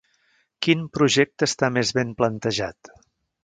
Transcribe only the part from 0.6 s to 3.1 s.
Quin projecte està més ben plantejat?